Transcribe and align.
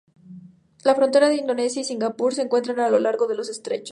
La 0.83 0.95
frontera 0.95 1.29
de 1.29 1.35
Indonesia 1.35 1.79
y 1.79 1.83
Singapur 1.83 2.33
se 2.33 2.41
encuentra 2.41 2.87
a 2.87 2.89
lo 2.89 2.97
largo 2.97 3.27
de 3.27 3.35
los 3.35 3.49
estrechos. 3.49 3.89